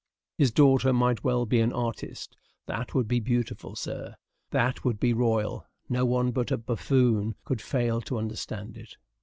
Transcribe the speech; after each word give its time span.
His 0.35 0.49
daughter 0.51 0.91
might 0.91 1.23
well 1.23 1.45
be 1.45 1.61
an 1.61 1.71
artist. 1.71 2.35
That 2.65 2.95
would 2.95 3.07
be 3.07 3.19
beautiful, 3.19 3.75
sir; 3.75 4.15
that 4.49 4.83
would 4.83 4.99
be 4.99 5.13
royal; 5.13 5.67
no 5.89 6.05
one 6.07 6.31
but 6.31 6.49
a 6.49 6.57
buffoon 6.57 7.35
could 7.45 7.61
fail 7.61 8.01
to 8.01 8.17
understand 8.17 8.77
it. 8.77 8.97